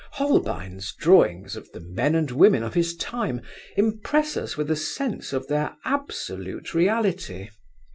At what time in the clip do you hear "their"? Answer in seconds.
5.47-5.75